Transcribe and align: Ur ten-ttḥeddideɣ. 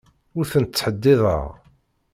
Ur 0.37 0.45
ten-ttḥeddideɣ. 0.51 1.45